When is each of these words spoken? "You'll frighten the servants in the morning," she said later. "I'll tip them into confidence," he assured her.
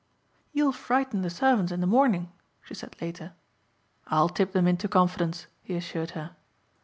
"You'll 0.51 0.71
frighten 0.71 1.21
the 1.21 1.29
servants 1.29 1.71
in 1.71 1.79
the 1.79 1.85
morning," 1.85 2.31
she 2.63 2.73
said 2.73 2.99
later. 3.03 3.33
"I'll 4.07 4.29
tip 4.29 4.51
them 4.51 4.65
into 4.65 4.87
confidence," 4.87 5.45
he 5.61 5.75
assured 5.75 6.11
her. 6.17 6.35